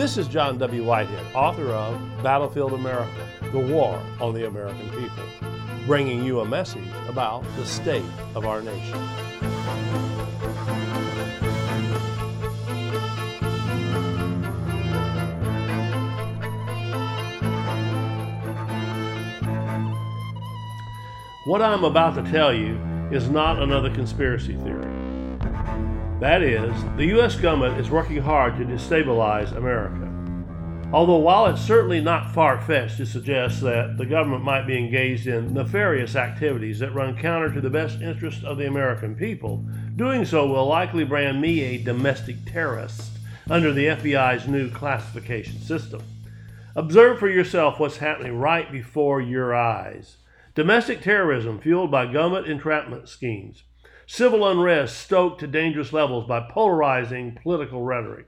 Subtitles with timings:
[0.00, 0.82] This is John W.
[0.82, 5.24] Whitehead, author of Battlefield America The War on the American People,
[5.84, 8.02] bringing you a message about the state
[8.34, 8.98] of our nation.
[21.44, 22.80] What I'm about to tell you
[23.12, 24.89] is not another conspiracy theory.
[26.20, 27.34] That is, the U.S.
[27.34, 30.06] government is working hard to destabilize America.
[30.92, 35.26] Although, while it's certainly not far fetched to suggest that the government might be engaged
[35.26, 39.64] in nefarious activities that run counter to the best interests of the American people,
[39.96, 43.12] doing so will likely brand me a domestic terrorist
[43.48, 46.02] under the FBI's new classification system.
[46.76, 50.18] Observe for yourself what's happening right before your eyes.
[50.54, 53.62] Domestic terrorism fueled by government entrapment schemes.
[54.12, 58.26] Civil unrest stoked to dangerous levels by polarizing political rhetoric.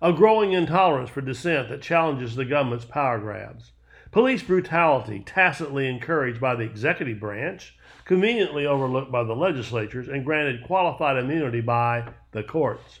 [0.00, 3.72] A growing intolerance for dissent that challenges the government's power grabs.
[4.12, 10.62] Police brutality tacitly encouraged by the executive branch, conveniently overlooked by the legislatures, and granted
[10.62, 13.00] qualified immunity by the courts.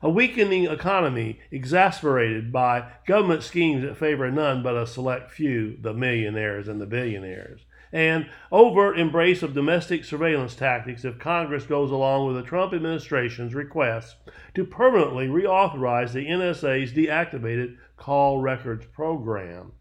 [0.00, 5.92] A weakening economy exasperated by government schemes that favor none but a select few, the
[5.92, 7.60] millionaires and the billionaires
[7.92, 13.54] and overt embrace of domestic surveillance tactics if Congress goes along with the Trump administration's
[13.54, 14.16] request
[14.54, 19.72] to permanently reauthorize the NSA's deactivated call records program.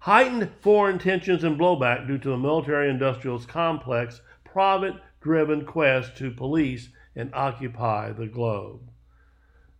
[0.00, 6.30] Heightened foreign tensions and blowback due to the military industrial complex profit driven quest to
[6.30, 8.80] police and occupy the globe.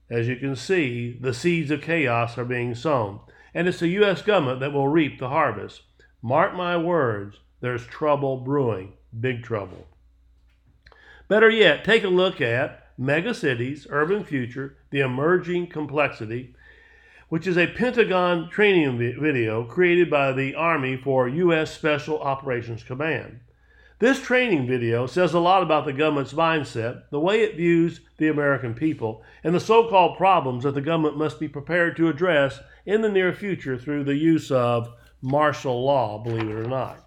[0.08, 3.20] As you can see, the seeds of chaos are being sown,
[3.52, 4.22] and it's the U.S.
[4.22, 5.82] government that will reap the harvest.
[6.22, 9.86] Mark my words, there's trouble brewing, big trouble.
[11.28, 16.54] Better yet, take a look at Megacities, Urban Future, The Emerging Complexity,
[17.28, 21.74] which is a Pentagon training video created by the Army for U.S.
[21.74, 23.40] Special Operations Command.
[23.98, 28.28] This training video says a lot about the government's mindset, the way it views the
[28.28, 32.60] American people, and the so called problems that the government must be prepared to address
[32.84, 34.90] in the near future through the use of
[35.22, 37.05] martial law, believe it or not.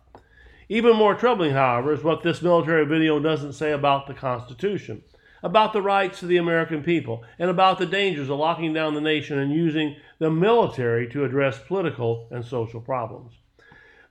[0.72, 5.02] Even more troubling, however, is what this military video doesn't say about the Constitution,
[5.42, 9.02] about the rights of the American people, and about the dangers of locking down the
[9.02, 13.34] nation and using the military to address political and social problems.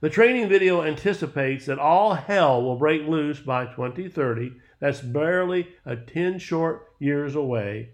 [0.01, 4.51] The training video anticipates that all hell will break loose by 2030.
[4.81, 7.91] That's barely a 10 short years away.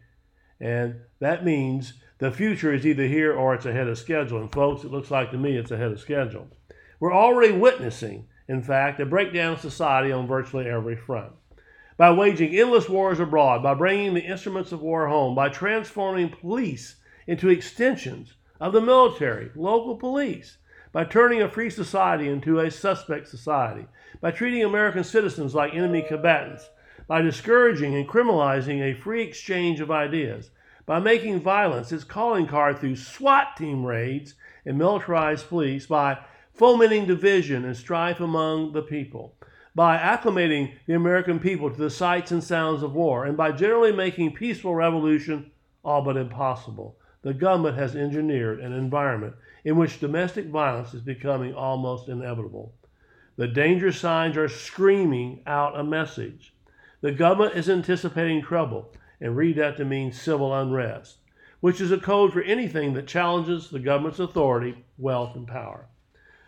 [0.60, 4.42] And that means the future is either here or it's ahead of schedule.
[4.42, 6.48] And folks, it looks like to me it's ahead of schedule.
[7.00, 11.32] We're already witnessing in fact, a breakdown of society on virtually every front.
[11.98, 16.98] By waging endless wars abroad, by bringing the instruments of war home, by transforming police
[17.26, 20.58] into extensions of the military, local police,
[20.92, 23.86] by turning a free society into a suspect society,
[24.22, 26.70] by treating American citizens like enemy combatants,
[27.08, 30.52] by discouraging and criminalizing a free exchange of ideas,
[30.86, 34.36] by making violence its calling card through SWAT team raids
[34.66, 36.18] and militarized police, by
[36.56, 39.36] fomenting division and strife among the people,
[39.76, 43.92] by acclimating the American people to the sights and sounds of war, and by generally
[43.92, 45.52] making peaceful revolution
[45.84, 46.98] all but impossible.
[47.24, 52.74] The government has engineered an environment in which domestic violence is becoming almost inevitable.
[53.36, 56.54] The danger signs are screaming out a message.
[57.02, 61.18] The government is anticipating trouble, and read that to mean civil unrest,
[61.60, 65.88] which is a code for anything that challenges the government's authority, wealth, and power.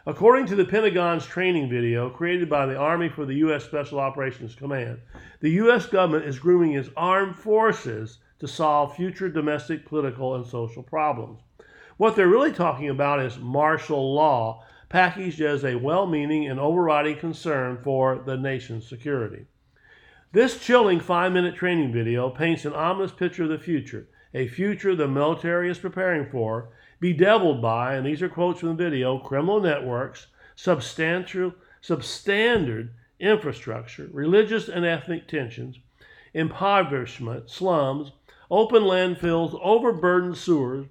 [0.07, 3.65] According to the Pentagon's training video created by the Army for the U.S.
[3.65, 5.01] Special Operations Command,
[5.41, 5.85] the U.S.
[5.85, 11.41] government is grooming its armed forces to solve future domestic, political, and social problems.
[11.97, 17.17] What they're really talking about is martial law, packaged as a well meaning and overriding
[17.17, 19.45] concern for the nation's security.
[20.33, 24.93] This chilling five minute training video paints an ominous picture of the future, a future
[24.93, 26.67] the military is preparing for
[26.99, 32.89] bedeviled by, and these are quotes from the video, criminal networks, substantial, substandard
[33.21, 35.79] infrastructure, religious and ethnic tensions,
[36.33, 38.11] impoverishment, slums,
[38.51, 40.87] open landfills, overburdened sewers,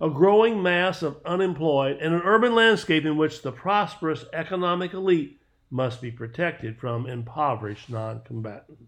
[0.00, 5.40] a growing mass of unemployed, and an urban landscape in which the prosperous economic elite
[5.70, 8.82] must be protected from impoverished non combatants.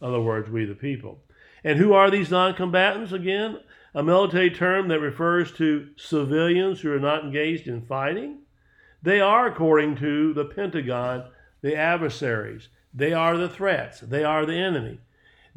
[0.00, 1.22] In other words, we the people.
[1.64, 3.58] And who are these non combatants again?
[3.94, 8.40] a military term that refers to civilians who are not engaged in fighting.
[9.02, 11.24] They are, according to the Pentagon,
[11.62, 12.68] the adversaries.
[12.92, 14.00] They are the threats.
[14.00, 15.00] They are the enemy.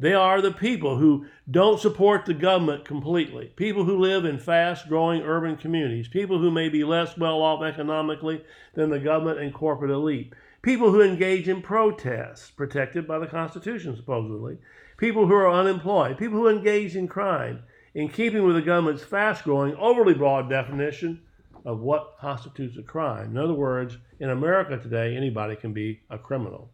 [0.02, 4.88] They are the people who don't support the government completely, people who live in fast
[4.88, 8.42] growing urban communities, people who may be less well off economically
[8.74, 13.94] than the government and corporate elite, people who engage in protests protected by the Constitution,
[13.94, 14.58] supposedly,
[14.96, 17.62] people who are unemployed, people who engage in crime,
[17.94, 21.22] in keeping with the government's fast growing, overly broad definition
[21.64, 23.30] of what constitutes a crime.
[23.30, 26.72] In other words, in America today, anybody can be a criminal.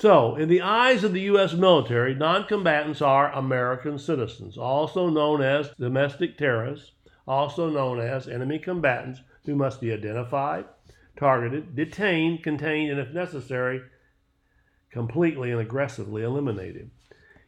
[0.00, 1.54] So, in the eyes of the U.S.
[1.54, 6.92] military, non combatants are American citizens, also known as domestic terrorists,
[7.26, 10.66] also known as enemy combatants, who must be identified,
[11.16, 13.82] targeted, detained, contained, and if necessary,
[14.92, 16.92] completely and aggressively eliminated.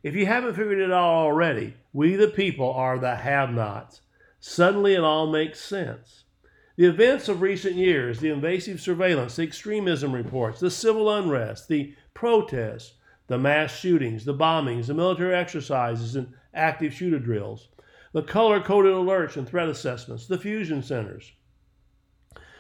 [0.03, 4.01] If you haven't figured it out already, we the people are the have nots.
[4.41, 6.25] Suddenly it all makes sense.
[6.75, 11.95] The events of recent years, the invasive surveillance, the extremism reports, the civil unrest, the
[12.15, 12.95] protests,
[13.27, 17.69] the mass shootings, the bombings, the military exercises and active shooter drills,
[18.13, 21.33] the color coded alerts and threat assessments, the fusion centers,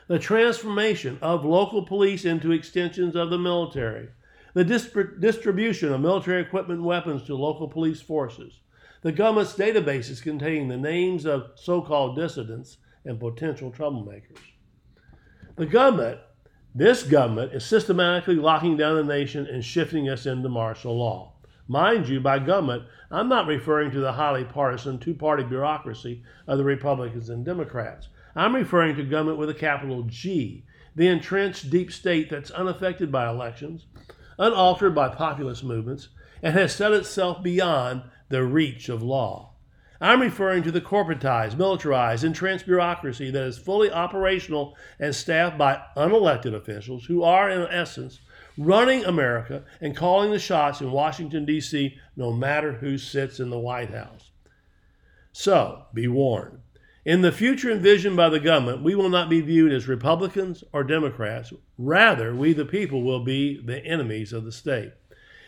[0.07, 4.09] the transformation of local police into extensions of the military,
[4.55, 8.61] the distribution of military equipment and weapons to local police forces,
[9.03, 14.39] the government's databases containing the names of so called dissidents and potential troublemakers.
[15.57, 16.21] The government
[16.75, 21.33] this government is systematically locking down the nation and shifting us into martial law.
[21.67, 26.59] Mind you, by government, I'm not referring to the highly partisan two party bureaucracy of
[26.59, 28.09] the Republicans and Democrats.
[28.37, 30.65] I'm referring to government with a capital G,
[30.95, 33.87] the entrenched deep state that's unaffected by elections,
[34.39, 36.09] unaltered by populist movements,
[36.43, 39.50] and has set itself beyond the reach of law.
[40.01, 45.83] I'm referring to the corporatized, militarized, entrenched bureaucracy that is fully operational and staffed by
[45.95, 48.21] unelected officials who are, in essence,
[48.57, 53.59] running America and calling the shots in Washington, D.C., no matter who sits in the
[53.59, 54.31] White House.
[55.33, 56.61] So, be warned.
[57.05, 60.83] In the future envisioned by the government, we will not be viewed as Republicans or
[60.83, 61.53] Democrats.
[61.79, 64.93] Rather, we the people will be the enemies of the state.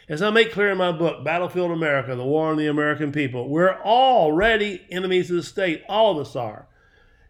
[0.08, 3.48] As I make clear in my book, Battlefield America The War on the American People,
[3.48, 5.84] we're already enemies of the state.
[5.88, 6.66] All of us are.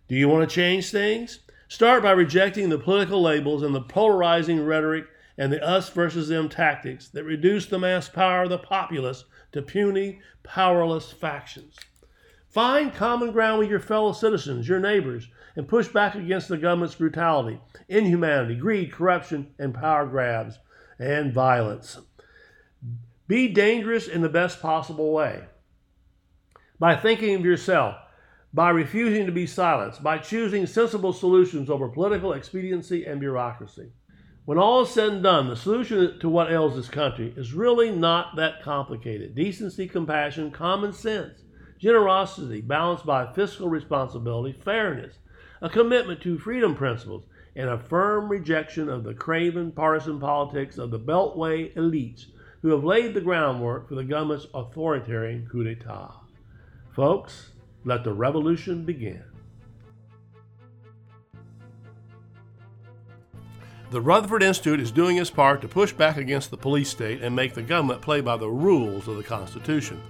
[0.08, 1.40] Do you want to change things?
[1.68, 5.04] Start by rejecting the political labels and the polarizing rhetoric
[5.36, 9.60] and the us versus them tactics that reduce the mass power of the populace to
[9.60, 11.76] puny, powerless factions.
[12.48, 16.94] Find common ground with your fellow citizens, your neighbors, and push back against the government's
[16.94, 20.58] brutality, inhumanity, greed, corruption, and power grabs
[20.98, 21.98] and violence.
[23.32, 25.44] Be dangerous in the best possible way.
[26.78, 27.96] By thinking of yourself,
[28.52, 33.90] by refusing to be silenced, by choosing sensible solutions over political expediency and bureaucracy.
[34.44, 37.90] When all is said and done, the solution to what ails this country is really
[37.90, 39.34] not that complicated.
[39.34, 41.40] Decency, compassion, common sense,
[41.78, 45.14] generosity balanced by fiscal responsibility, fairness,
[45.62, 47.24] a commitment to freedom principles,
[47.56, 52.26] and a firm rejection of the craven partisan politics of the Beltway elites
[52.62, 56.14] who have laid the groundwork for the government's authoritarian coup d'etat.
[56.92, 57.50] Folks,
[57.84, 59.24] let the revolution begin.
[63.90, 67.36] The Rutherford Institute is doing its part to push back against the police state and
[67.36, 70.00] make the government play by the rules of the Constitution.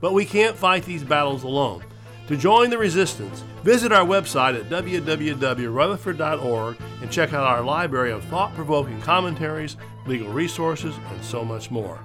[0.00, 1.84] But we can't fight these battles alone.
[2.28, 8.22] To join the resistance, visit our website at www.rutherford.org and check out our library of
[8.24, 11.98] thought provoking commentaries, legal resources, and so much more.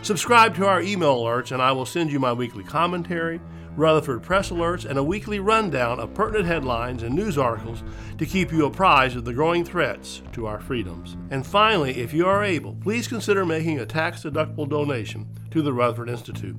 [0.00, 3.38] Subscribe to our email alerts, and I will send you my weekly commentary,
[3.76, 7.82] Rutherford Press alerts, and a weekly rundown of pertinent headlines and news articles
[8.16, 11.18] to keep you apprised of the growing threats to our freedoms.
[11.30, 15.74] And finally, if you are able, please consider making a tax deductible donation to the
[15.74, 16.56] Rutherford Institute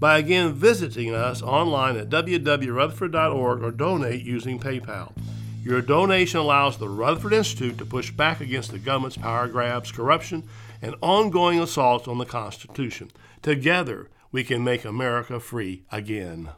[0.00, 5.12] by again visiting us online at www.rutherford.org or donate using PayPal.
[5.62, 10.48] Your donation allows the Rutherford Institute to push back against the government's power grabs, corruption,
[10.80, 13.10] and ongoing assaults on the Constitution.
[13.42, 16.48] Together, we can make America free again.